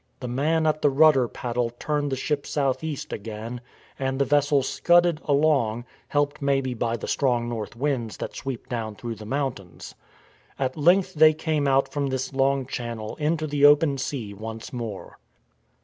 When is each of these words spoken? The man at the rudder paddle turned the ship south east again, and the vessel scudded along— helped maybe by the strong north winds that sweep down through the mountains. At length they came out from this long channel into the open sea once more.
The 0.19 0.27
man 0.27 0.65
at 0.65 0.81
the 0.81 0.89
rudder 0.89 1.27
paddle 1.27 1.69
turned 1.77 2.11
the 2.11 2.15
ship 2.15 2.47
south 2.47 2.83
east 2.83 3.13
again, 3.13 3.61
and 3.99 4.17
the 4.17 4.25
vessel 4.25 4.63
scudded 4.63 5.21
along— 5.25 5.85
helped 6.07 6.41
maybe 6.41 6.73
by 6.73 6.97
the 6.97 7.07
strong 7.07 7.47
north 7.47 7.75
winds 7.75 8.17
that 8.17 8.35
sweep 8.35 8.67
down 8.67 8.95
through 8.95 9.13
the 9.13 9.27
mountains. 9.27 9.93
At 10.57 10.75
length 10.75 11.13
they 11.13 11.35
came 11.35 11.67
out 11.67 11.93
from 11.93 12.07
this 12.07 12.33
long 12.33 12.65
channel 12.65 13.15
into 13.17 13.45
the 13.45 13.63
open 13.63 13.99
sea 13.99 14.33
once 14.33 14.73
more. 14.73 15.19